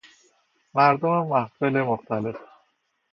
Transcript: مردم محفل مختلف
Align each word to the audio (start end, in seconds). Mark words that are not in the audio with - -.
مردم 0.75 1.09
محفل 1.27 1.81
مختلف 1.83 2.35